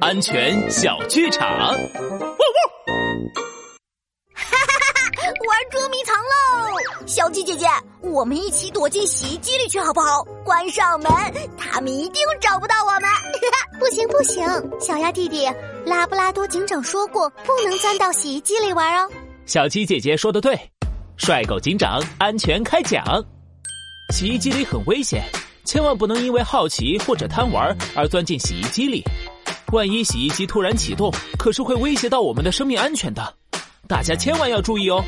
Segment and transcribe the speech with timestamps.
[0.00, 1.44] 安全小剧场。
[1.48, 1.76] 哈
[4.44, 6.76] 哈哈哈玩捉迷藏喽！
[7.04, 7.66] 小鸡姐姐，
[8.00, 10.22] 我们一起躲进洗衣机里去好不好？
[10.44, 11.10] 关上门，
[11.58, 13.02] 他们一定找不到我们。
[13.80, 14.46] 不行不行，
[14.80, 15.50] 小鸭弟弟，
[15.84, 19.10] 拉布拉多警长说过，不能钻到洗衣机里玩哦。
[19.46, 20.56] 小鸡姐姐说的对，
[21.16, 23.04] 帅狗警长安全开讲。
[24.14, 25.24] 洗衣机里很危险，
[25.64, 29.02] 千万不能因为好奇或者贪玩而钻进洗衣机里。
[29.72, 33.34] 万一洗衣机突然启动，可是会威胁到我们的生命安全的。
[33.86, 35.04] 大家千万要注意哦。